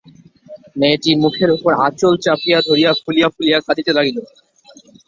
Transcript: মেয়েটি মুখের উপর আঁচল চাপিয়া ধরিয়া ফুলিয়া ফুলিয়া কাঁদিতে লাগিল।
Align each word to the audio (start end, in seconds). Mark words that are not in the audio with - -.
মেয়েটি 0.75 1.11
মুখের 1.23 1.49
উপর 1.57 1.71
আঁচল 1.87 2.13
চাপিয়া 2.25 2.59
ধরিয়া 2.67 2.91
ফুলিয়া 3.01 3.27
ফুলিয়া 3.33 3.57
কাঁদিতে 3.65 3.91
লাগিল। 3.97 4.17